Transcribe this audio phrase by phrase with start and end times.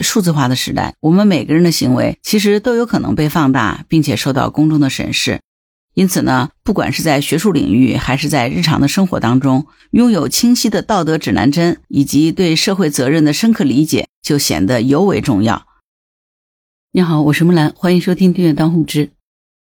[0.00, 5.40] 数字化的时代，我们每个人的行为其实都有可能被放大，并且受到公众的审视。
[5.94, 15.66] 因此呢，不管是在学术领域，还是在日常的生活当中，拥有清晰的道德指南针以及对社会责任的深刻理解，就显得尤为重要。
[16.90, 19.06] 你好，我是木兰，欢迎收听《订阅当户知》。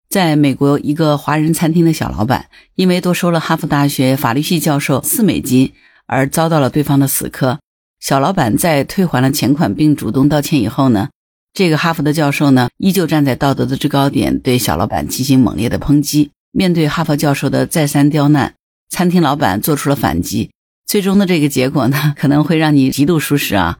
[0.08, 5.72] 在美国，一个华人餐厅的小老板，因为多收了哈佛大学法律系教授四美金，
[6.06, 7.60] 而遭到了对方的死磕。
[8.00, 11.08] 小老板在退还了钱款并主动道歉以后呢，
[11.52, 16.30] 这个哈佛的教授呢，依旧站在道德的制高点，对小老板进行猛烈的抨击。
[16.52, 18.54] 面对哈佛教授的再三刁难，
[18.88, 20.50] 餐厅老板做出了反击。
[20.86, 23.78] 最终的这个结果呢， 可能会让你极度舒适啊！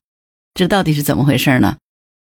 [0.54, 1.76] 这到底是怎么回事呢？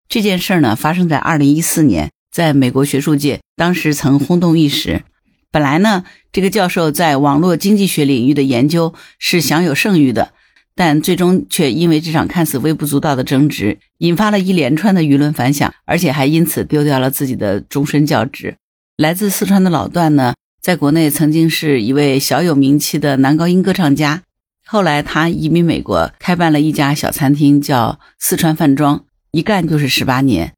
[0.08, 5.02] 这件事呢，发生在二零一四年，在美国学术界，当时曾轰动一时。
[5.50, 10.32] 本来呢，这个教授在网络经济学领域的研究是享有盛誉的。
[10.76, 18.58] 但最终却因为这场看似微不足道的争执，引发了一连串的舆论反响，而且还因此丢掉了自己的终身教职。
[18.98, 24.22] 来自四川的老段呢，在国内曾经是一位小有名气的男高音歌唱家，
[24.66, 30.52] 后来他移民美国，开办了一家小餐厅，叫四川饭庄，一干就是十八年。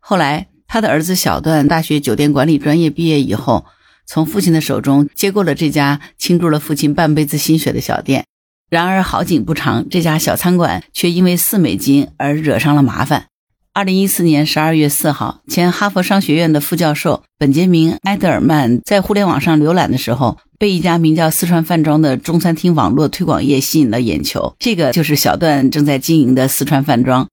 [0.00, 3.66] 后来他的儿子小段大学酒店管理专业毕业以后，
[4.04, 8.24] 从父亲的手中接过了这家倾注了父亲半辈子心血的小店。
[8.70, 13.26] 然而好景不长，这家小餐馆却因为四美金而惹上了麻烦。
[13.72, 24.54] 二零一四年十二月四号，前哈佛商学院的副教授本杰明·埃德尔曼在互联网上浏览的时候，被一家名叫“四川饭庄”的中餐厅网络推广页吸引了眼球。
[24.60, 27.28] 这个就是小段正在经营的四川饭庄。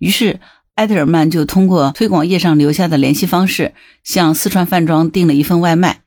[0.00, 0.40] 于是，
[0.74, 6.00] 埃德尔曼就通过推广页上留下的联系方式，向四川饭庄订了一份外卖。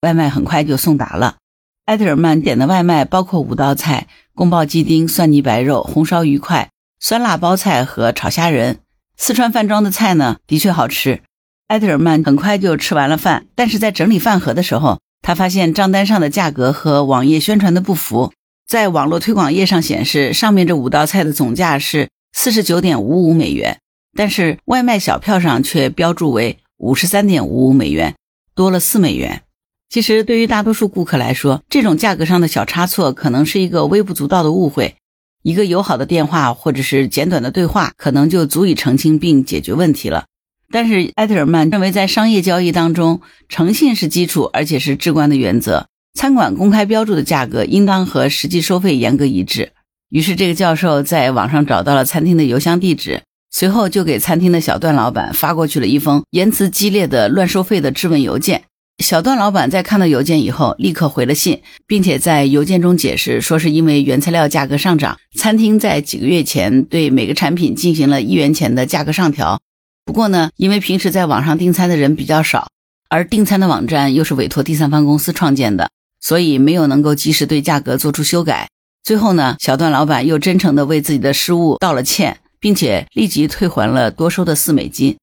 [0.00, 1.36] 外卖很快就送达了。
[1.86, 4.06] 埃特尔曼点的外卖包括五道菜。
[4.32, 8.78] 宫保鸡丁、蒜泥白肉、红烧鱼块、酸辣包菜和炒虾仁。
[9.18, 11.20] 四川饭庄的菜呢，的确好吃。
[11.66, 18.32] 埃特尔曼很快就吃完了饭，但是在整理饭盒的时候，他发现账单上的价格和网页宣传的不符。
[18.66, 23.78] 在网络推广页上显示，上面这五道菜的总价是四十九点五五美元，
[24.16, 28.14] 但是外卖小票上却标注为五十三点五五美元，
[28.54, 29.42] 多了四美元。
[29.90, 34.94] 其实，对于大多数顾客来说，这种价格上的小差错可能是一个微不足道的误会，
[35.42, 40.26] 一个友好的电话或者是简短的对话，可能就足以澄清并解决问题了。
[40.70, 45.88] 但是，埃特尔曼认为，在商业交易当中，诚信是基础，而且是至关的原则。
[46.14, 49.72] 餐馆公开标注的价格应当和实际收费严格一致。
[50.08, 58.62] 于是，这个教授在网上找到了餐厅的邮箱地址，随后就给餐厅的小段老板发过去了一封言辞激烈的乱收费的质问邮件。
[59.00, 69.60] 小段老板在看到邮件以后，立刻回了信，并且在邮件中解释说，是因为原材料价格上涨，餐厅在几个月前对每个产品进行了一元钱的价格上调。
[70.04, 72.68] 不过呢，因为平时在网上订餐的人比较少，
[73.08, 75.90] 而订餐的网站又是委托第三方公司创建的，
[76.20, 78.68] 所以没有能够及时对价格做出修改。
[79.02, 85.16] 最后呢，小段老板又真诚地为自己的失误道了歉，并且立即退还了多收的四美金。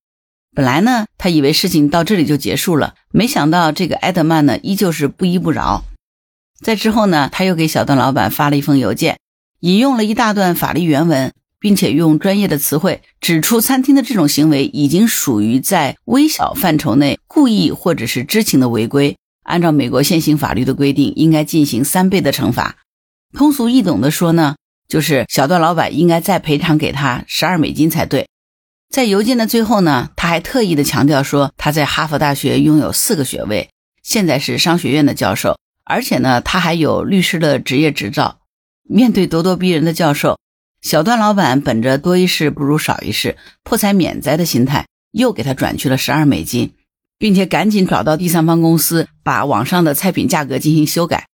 [0.54, 5.84] 本来呢，他以为事情到这里就结束了，没想到这个埃德曼呢，依旧是不依不饶。
[6.60, 9.18] 在之后呢，他又给小段老板发了一封邮件，
[9.60, 22.76] 引用了一大段法律原文，并且用专业的词汇指出，餐厅的这种行为已经属于在微小范畴内故意或者是知情的违规，按照美国现行法律的规定，应该进行三倍的惩罚。
[23.32, 24.56] 通俗易懂的说呢，
[24.88, 28.26] 就是小段老板应该再赔偿给他十二美金才对。
[28.90, 33.68] 在邮件的最后呢，他还特意的强调说，他在哈佛大学拥有四个学位，
[34.02, 38.38] 现在是商学院的教授，而且呢，他还有律师的职业执照。
[38.88, 40.38] 面对咄咄逼人的教授，
[40.80, 46.72] 小段老板本着多一事不如少一事，破财免灾的心态，又给他转去了十二美金，
[47.18, 51.26] 并且赶紧找到第三方公司，把网上的菜品价格进行修改。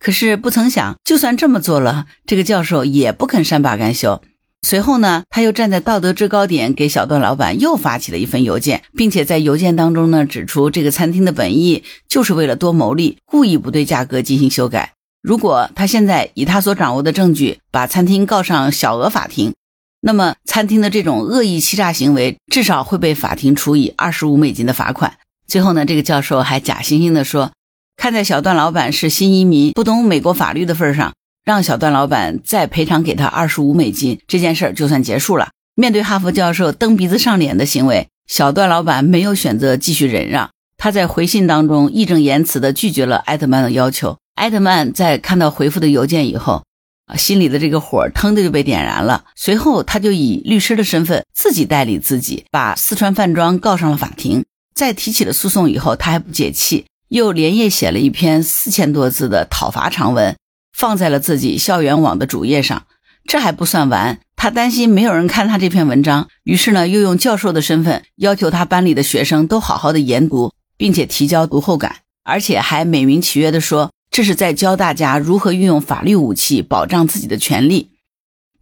[0.00, 4.20] 可是不曾想，就算这么做了，这个教授也不肯善罢甘休。
[4.66, 14.94] 随后呢，他又站在道德制高点，给小段老板又发起了一份邮件，并且在邮件当中呢，指出这个餐厅的本意就是为了多牟利，故意不对价格进行修改。
[15.22, 19.54] 如果他现在以他所掌握的证据把餐厅告上小额法庭，
[20.00, 25.16] 那么餐厅的这种恶意欺诈行为至少会被法庭处以二十五美金的罚款。
[25.46, 27.52] 最后呢，这个教授还假惺惺地说，
[27.96, 31.12] 看在小段老板是新移民，不懂美国法律的份上。
[31.46, 35.50] 让小段老板再赔偿给他二十五美金，这件事儿就算结束了。
[35.76, 44.18] 面对哈佛教授蹬鼻子上脸的行为，小段老板没有选择继续忍让，他在回信当中义正言辞地拒绝了艾德曼的要求。
[44.34, 46.64] 艾德曼在看到回复的邮件以后，
[47.06, 49.26] 啊心里的这个火腾的就被点燃了。
[49.36, 54.44] 随后，他就以律师的身份自己代理自己，把四川饭庄告上了法庭。
[54.74, 60.34] 在提起了诉讼以后，他还不解气，又连夜写了一篇四千多字的讨伐长文，
[60.76, 62.82] 放在了自己校园网的主页上。
[63.26, 73.90] 这还不算完，他担心没有人看他这篇文章，于是呢，又用教授的身份要求他班里的学生都好好的研读，并且提交读后感，而且还美名其曰的说。
[74.08, 77.90] 这是在教大家如何运用法律武器保障自己的权利，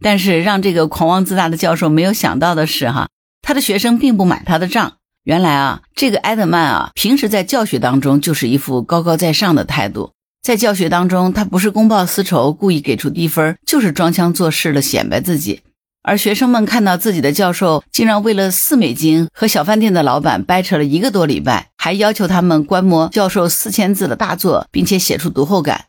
[0.01, 3.07] 但是让这个狂妄自大的教授没有想到的是，哈，
[3.41, 4.93] 他的学生并不买他的账。
[5.23, 10.11] 原来啊，这个埃德曼啊，平时在教学当中就是一副高高在上的态度，
[10.45, 15.61] 在教学当中，他不是公报私仇，故意给出低分，就是装腔作势的显摆自己。
[16.03, 25.85] 而学生们看到自己的教授竟然为了四美金和小饭店的老板掰扯了一个多礼拜，还要求他们观摩教授四千字的大作，并且写出读后感，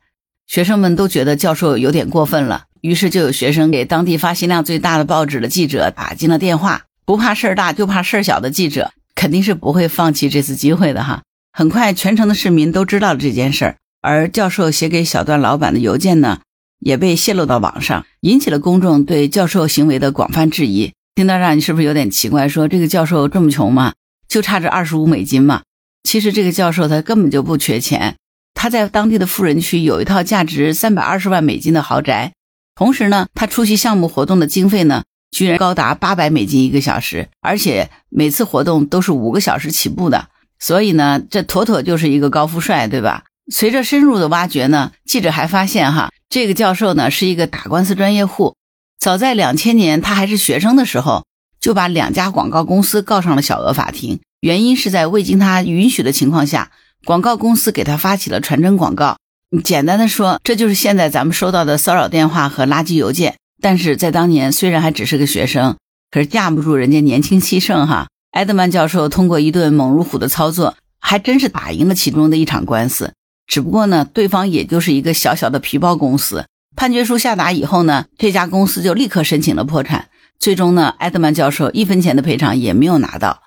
[0.46, 2.64] 学生们都觉得教授有点过分了。
[2.80, 6.84] 于是就有学生给当地发行量最大的报纸的记者打进了电话。
[7.04, 11.24] 不怕事儿大，就怕事儿小的记者肯定是不会放弃这次机会的哈。
[11.52, 13.76] 很快，全城的市民都知道了这件事儿，
[14.06, 16.38] 而教授写给小段老板的邮件呢？
[16.78, 20.92] 也被泄露到网上，引起了公众对教授行为的广泛质疑。
[21.16, 22.48] 听到这，你是不是有点奇怪？
[22.48, 23.94] 说这个教授这么穷吗？
[24.28, 25.62] 就差这二十五美金吗？
[26.04, 28.14] 其实这个教授他根本就不缺钱，
[28.54, 32.32] 他在当地的富人区有一套价值三百二十万美金的豪宅。
[32.76, 40.28] 同时呢，他出席项目活动的经费呢，居然高达八百美金一个小时，而且每次活动都是五个小时起步的。
[40.60, 43.24] 所以呢，这妥妥就是一个高富帅，对吧？
[43.50, 48.56] 随着深入的挖掘呢，记者还发现哈，这个教授呢是一个打官司专业户。
[48.98, 51.24] 早在两千年他还是学生的时候，
[51.60, 54.20] 就把两家广告公司告上了小额法庭。
[54.40, 56.70] 原因是在未经他允许的情况下，
[57.04, 59.16] 广告公司给他发起了传真广告。
[59.62, 63.36] 简单的说，这就是现在咱们收到的骚扰电话和垃圾邮件。
[63.62, 65.76] 但是在当年，虽然还只是个学生，
[66.10, 68.08] 可是架不住人家年轻气盛哈。
[68.32, 73.12] 埃德曼教授通过一顿猛如虎的操作，还真是打赢了其中的一场官司。
[73.46, 76.46] 只不过呢，对方也就是一个小小的皮包公司。
[76.74, 80.08] 判决书下达以后呢，这家公司就立刻申请了破产。
[80.38, 83.44] 最终呢，埃德曼教授一分钱的赔偿也没有拿到。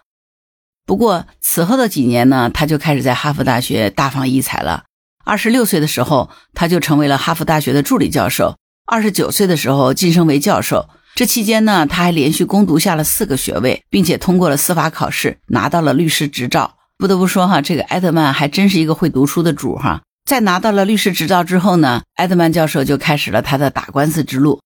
[0.85, 4.85] 不过此后的几年呢，他就开始在哈佛大学大放异彩了。
[5.23, 8.55] 二十六岁的时候，他就成为了哈佛大学的助理教授；
[8.87, 10.89] 二十九岁的时候晋升为教授。
[11.13, 16.77] 这期间呢，他还连续攻读下了四个学位，并且通过了司法考试，拿到了律师执照。
[16.99, 20.01] 不得不说哈，这个埃德曼还真是一个会读书的主哈。
[20.25, 24.59] 在拿到了律师执照之后呢，埃德曼教授就开始了他的打官司之路。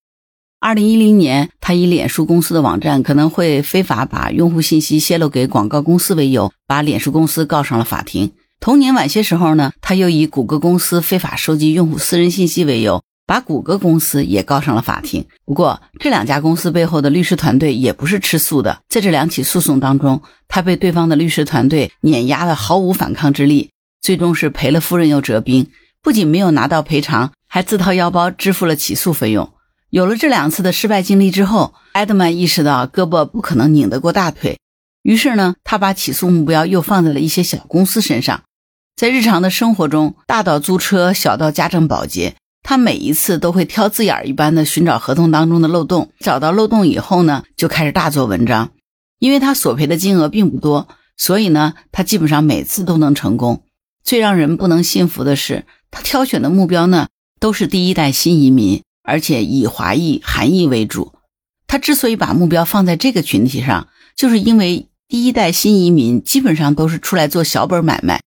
[0.59, 8.31] 二零一零年，他以脸书公司的网站可能会非法把用户信息泄露给广告公司为由，把脸书公司告上了法庭。
[8.59, 15.25] 同年晚些时候呢，他又以谷歌公司非法收集用户私人信息为由，把谷歌公司也告上了法庭。
[15.45, 20.21] 不过，这两家公司背后的律师团队也不是吃素的，在这两起诉讼当中。
[20.47, 23.71] 他被对方的律师团队碾压的毫无反抗之力，
[24.01, 25.71] 最终是赔了夫人又折兵，
[26.01, 29.51] 不仅没有拿到赔偿，还自掏腰包支付了起诉费用。
[29.89, 34.59] 有了这两次的失败经历之后，埃德曼意识到胳膊不可能拧得过大腿，
[35.01, 38.41] 于是呢，他把起诉目标又放在了一些小公司身上。
[38.95, 48.71] 在日常的生活中，大到租车，小到家政保洁，他每一次都会挑字眼儿一般的寻找合同当中的漏洞，找到漏洞以后呢，就开始大做文章。
[49.19, 50.87] 因为他索赔的金额并不多，
[51.17, 53.63] 所以呢，他基本上每次都能成功。
[54.03, 57.07] 最让人不能信服的是，他挑选的目标呢，
[57.39, 61.13] 都是第一代新移民，而且以华裔、韩裔为主。
[61.67, 68.21] 他之所以把目标放在这个群体上，就是因为第一代新移民基本上都是出来做小本买卖，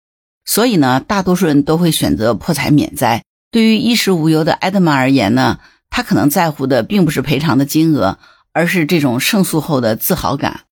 [0.45, 3.23] 所以呢，大多数人都会选择破财免灾。
[3.55, 5.59] 对于衣食无忧的埃德曼而言呢，
[5.89, 8.19] 他可能在乎的并不是赔偿的金额，
[8.51, 10.63] 而是这种胜诉后的自豪感。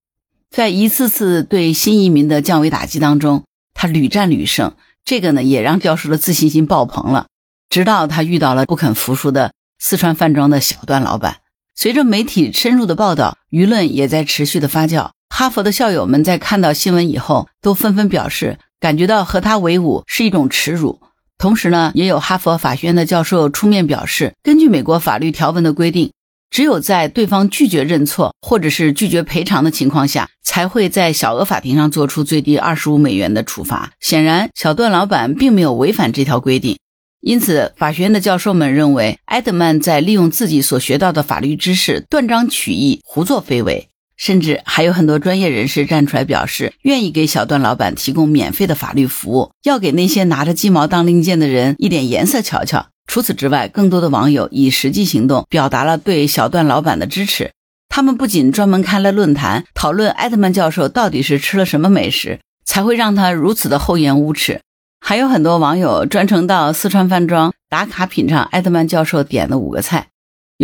[0.50, 7.28] 在一次次对新移民的降维打击当中，他屡战屡胜，这个呢也让教授的自信心爆棚了。
[7.70, 11.38] 直到他遇到了不肯服输的四川饭庄的小段老板。
[11.74, 15.12] 随着媒体深入的报道，舆论也在持续的发酵。
[15.34, 21.00] 哈佛的校友们在看到新闻以后，都纷纷表示感觉到和他为伍是一种耻辱。
[21.38, 26.10] 同时呢，也有哈佛法学院的教授出面表示，根据美国法律条文的规定。
[26.50, 33.90] 只有在对方拒绝认错或者是拒绝赔偿的情况下，才会在小额法庭上做出最低二十五美元的处罚。
[33.98, 36.78] 显然，小段老板并没有违反这条规定，
[37.20, 43.88] 因此，法学院的教授们认为，埃德曼在利用自己所学到的法律知识断章取义、胡作非为。
[44.16, 52.86] 甚至还有很多专业人士站出来表示，愿意给小段老板提供免费的法律服务，要给那些拿着鸡毛当令箭的人一点颜色瞧瞧。
[53.06, 57.50] 除此之外，更多的网友以实际行动表达了对小段老板的支持。
[57.88, 64.62] 他们不仅专门开了论坛讨论艾特曼教授到底是吃了什么美食，才会让他如此的厚颜无耻，
[65.00, 70.08] 还有很多网友专程到四川饭庄打卡品尝艾特曼教授点的五个菜。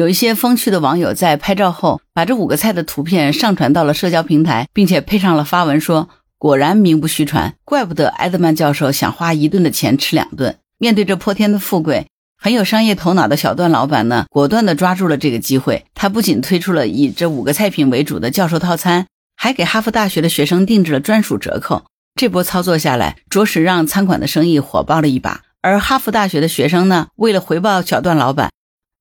[0.00, 6.08] 有一些风趣的网友在拍照后，把这五个菜的图片上传到了社交平台，并且配上了发文说
[6.40, 12.06] ：“果然名不虚传，怪不得埃德曼教授想花一顿的钱吃两顿。”面对这泼天的富贵，
[12.42, 15.84] 很有商业头脑的小段老板呢，果断地抓住了这个机会。
[15.92, 21.84] 他不仅推出了以这五个菜品为主的教授套餐，还给哈佛大学的学生定制了专属折扣。
[22.14, 25.42] 这波操作下来，着实让餐馆的生意火爆了一把。
[25.60, 28.48] 而哈佛大学的学生呢，为了回报小段老板。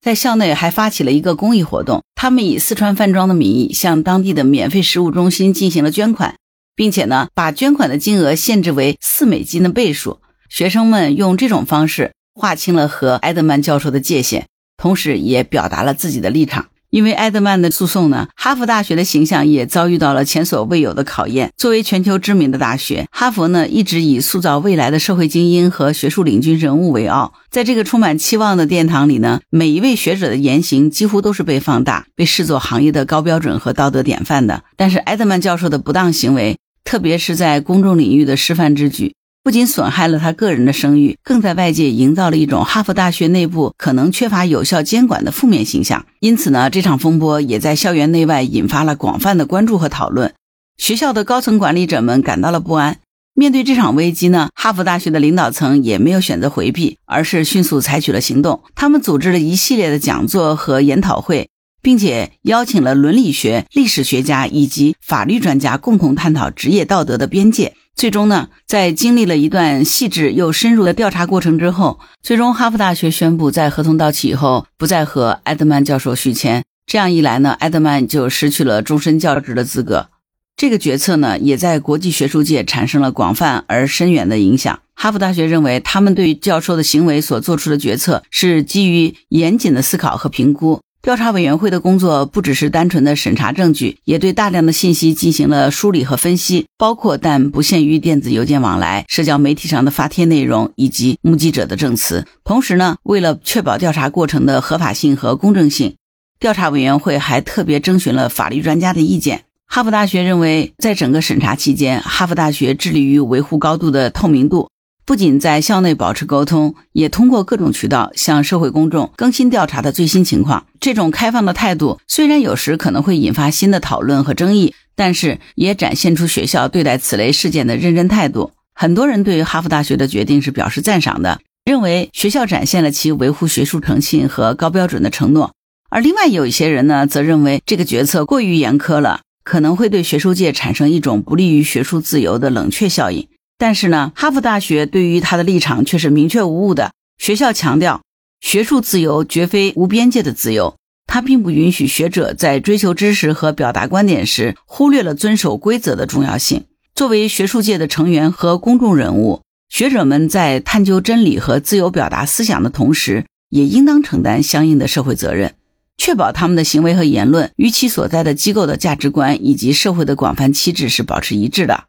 [0.01, 6.35] 在校内还发起了一个公益活动，他们以四川饭庄的名义向当地的免费食物中心进行了捐款，
[6.73, 10.21] 并且呢，把捐款的金额限制为四美金的倍数。
[10.49, 16.67] 学生们用这种方式划清了和埃德曼教授的界限，同时也表达了自己的立场。
[16.89, 21.51] 因为埃德曼的诉讼呢，哈佛大学的形象也遭遇到了前所未有的考验。
[21.55, 27.33] 作为全球知名的大学，哈佛呢一直以塑造未来的社会精英和学术领军人物为傲。
[27.51, 34.63] 在这个充满期望的殿堂里呢，每一位学者的言行几乎都是被放大，被视作行业的高标准和道德典范的。
[34.75, 39.13] 但是埃德曼教授的不当行为，特别是在公众领域的示范之举。
[39.49, 46.05] 不仅损害了他个人的声誉，更在外界营造了一种哈佛大学内部可能缺乏有效监管的负面形象。
[46.19, 50.35] 因此呢，这场风波也在校园内外引发了广泛的关注和讨论。
[50.77, 52.99] 学校的高层管理者们感到了不安。
[53.33, 58.61] 面对这场危机呢，哈佛大学的领导层也没有选择回避，而是迅速采取了行动。
[58.75, 61.49] 他们组织了一系列的讲座和研讨会，
[61.81, 67.73] 并且邀请了伦理学、历史学家以及法律专家共同探讨职业道德的边界。
[67.95, 76.63] 最终呢，在经历了一段细致又深入的调查过程之后，最终哈佛大学宣布，在合同到期以后，不再和埃德曼教授续签。
[76.85, 80.09] 这样一来呢，埃德曼就失去了终身教职的资格。
[80.55, 84.79] 这个决策呢，也在国际学术界产生了广泛而深远的影响。
[84.95, 90.81] 哈佛大学认为，他们对教授的行为所做出的决策是基于严谨的思考和评估。
[91.09, 102.27] 调查委员会的工作不只是单纯的审查证据，也对大量的信息进行了梳理和分析，包括但不限于电子邮件往来、社交媒体上的发帖内容以及目击者的证词。
[102.43, 105.95] 同时呢，为了确保调查过程的合法性和公正性，
[106.39, 109.45] 调查委员会还特别征询了法律专家的意见。
[109.65, 114.69] 哈佛大学认为，在整个审查期间，哈佛大学致力于维护高度的透明度。
[115.09, 120.67] 不仅在校内保持沟通，也通过各种渠道向社会公众更新调查的最新情况。
[120.79, 128.51] 这种开放的态度虽然有时可能会引发新的讨论和争议，但是也展现出学校对待此类事件的认真态度。
[128.75, 135.55] 很多人对于哈佛大学的决定是表示赞赏的，认为学校展现了其维护学术诚信和高标准的承诺。
[135.89, 143.27] 而另外有一些人呢，则认为这个决策过于严苛了，可能会对学术界产生一种不利于学术自由的冷却效应。
[143.59, 146.93] 但是呢，哈佛大学对于他的立场却是明确无误的。
[147.17, 148.01] 学校强调，
[148.39, 156.63] 学术自由绝非无边界的自由，它并不允许学者在追求知识和表达观点时忽略了遵守规则的重要性。
[156.95, 165.55] 作为学术界的成员和公众人物，学者们在探究真理和自由表达思想的同时，也应当承担相应的社会责任，
[165.97, 171.83] 确保他们的行为和言论与其所在的机构的价值观以及社会的广泛气质是保持一致的。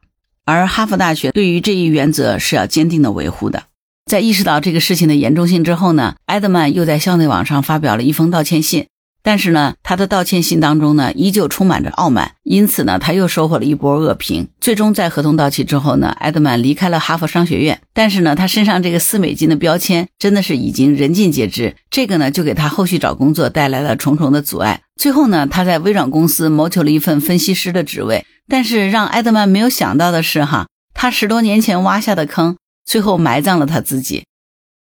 [0.51, 3.65] 而哈佛大学对于这一原则是要坚定的维护的。
[4.07, 8.87] 在意识到这个事情的严重性之后呢，埃德曼又在校内网上发表了一封道歉信。
[9.23, 14.49] 但是呢，他的道歉信当中呢，依旧充满着傲慢，因此呢，他又收获了一波恶评。
[14.63, 17.83] 最终在合同到期之后呢，埃德曼离开了哈佛商学院。
[17.93, 24.81] 但是呢，他身上这个四美金的标签真的是已经人尽皆知，这个呢，就给他后续找工作带来了重重的阻碍。
[24.97, 28.25] 最后呢，他在微软公司谋求了一份分析师的职位。
[28.51, 34.25] 但是让埃德曼没有想到的是，哈，他十多年前挖下的坑，最后埋葬了他自己。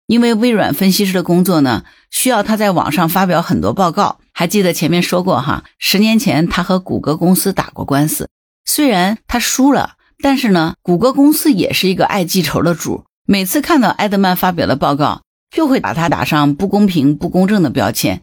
[0.07, 4.19] 因为微软分析师的工作呢，需要他在网上发表很多报告。
[4.33, 8.29] 还记得前面说过哈，十年前他和谷歌公司打过官司，
[8.63, 18.21] 虽然他输了，但是呢，谷歌公司也是一个爱记仇的主，每次看到埃德曼发表的报告，就会把他打上不公平、不公正的标签。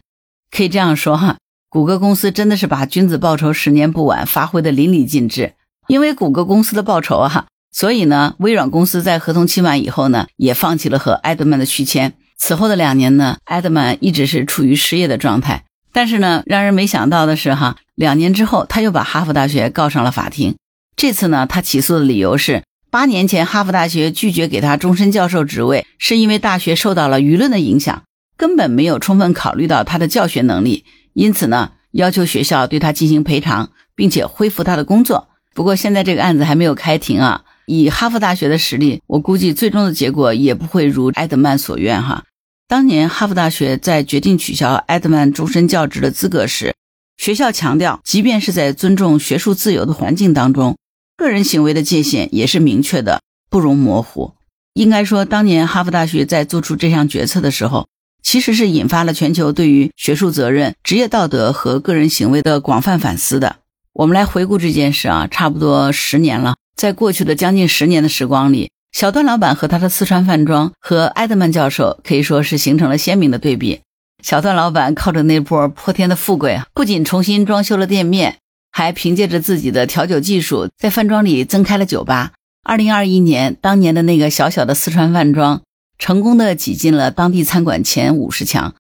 [0.51, 1.37] 可以这样说哈，
[1.77, 5.53] 谷歌公司真的是把君子报仇十年不晚发挥的淋漓尽致。
[5.89, 7.49] 因为谷歌公司的报仇哈。
[7.71, 12.15] 所以呢，微软公司在合同期满以后呢，也放弃了和埃德曼的续签。
[12.39, 15.65] 此后的两年呢，埃德曼一直是处于失业的状态。
[15.93, 20.57] 但是呢，让人没想到的是，哈，两年之后他又把哈佛大学告上了法庭。
[20.97, 28.03] 这次呢，他起诉的理由是，八年前哈佛大学拒绝给他终身教授职位，是因为大学受到了舆论的影响。
[28.39, 30.85] 根本没有充分考虑到他的教学能力，
[31.17, 35.29] 因此呢，要求学校对他进行赔偿，并且恢复他的工作。
[35.55, 42.25] 不过现在这个案子还没有开庭啊，以哈佛大学的实力，我估计最终的结果也不会如埃德曼所愿哈。
[42.69, 46.75] 当年哈佛大学在决定取消埃德曼终身教职的资格时，
[47.17, 50.77] 学校强调，即便是在尊重学术自由的环境当中，
[51.17, 54.35] 个人行为的界限也是明确的，不容模糊。
[54.75, 57.89] 应该说，当年哈佛大学在做出这项决策的时候，
[58.27, 63.59] 其实是引发了全球对于学术责任、职业道德和个人行为的广泛反思的。
[63.93, 73.83] 我们来回顾这件事啊，差不多十年了，在过去的将近十年的时光里，小段老板和他的四川饭庄和埃德曼教授可以说是形成了鲜明的对比。
[74.25, 78.39] 小段老板靠着那波泼天的富贵，不仅重新装修了店面，
[78.73, 82.33] 还凭借着自己的调酒技术，在饭庄里增开了酒吧。
[82.65, 85.63] 二零二一年，当年的那个小小的四川饭庄，
[85.99, 88.75] 成功的挤进了当地餐馆前五十强，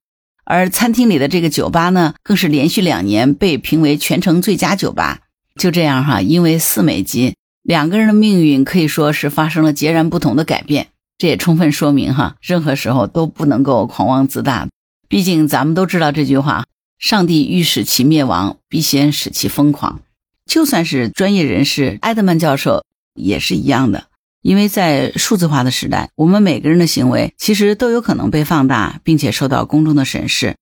[0.44, 5.20] 而餐厅里的这个酒吧呢，更是连续两年被评为全城最佳酒吧。
[5.56, 10.88] 就这样哈，因为四美金，两个人的命运可以说是发生了截然不同的改变。
[11.18, 14.68] 这也充分说明哈，任何时候都不能够狂妄自大。
[15.08, 16.64] 毕竟咱们都知道这句话：
[16.98, 20.00] 上帝欲使其灭亡，必先使其疯狂。
[20.44, 22.84] 就算是专业人士埃德曼教授。
[23.18, 24.08] 也是一样的，
[24.42, 30.56] 因为在数字化的时代，我们每个人的行为其实都有可能被放大，并且受到公众的审视。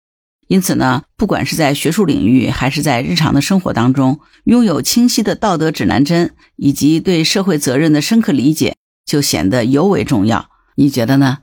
[0.47, 8.76] 因此呢，不管是在学术领域，还是在日常的生活当中，拥有清晰的道德指南针以及对社会责任的深刻理解，
[9.07, 10.50] 就显得尤为重要。
[10.76, 11.38] 你觉得呢？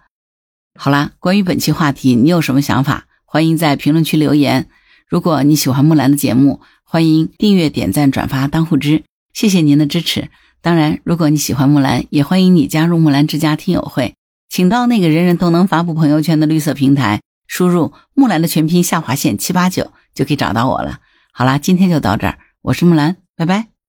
[0.79, 3.05] 好啦，关于本期话题，你有什么想法？
[3.25, 4.67] 欢迎在评论区留言。
[5.07, 10.29] 如果你喜欢木兰的节目，欢迎订阅、点赞、转发、当护知，谢谢您的支持。
[10.61, 14.13] 当然，如果你喜欢木兰，也欢迎你加入木兰之家听友会，
[14.47, 20.99] 请到那个人人都能发布朋友圈的绿色平台，输入木兰的全拼下划线七八九，就可以找到我了。
[21.33, 23.80] 好啦，今天就到这儿，我是木兰，拜拜。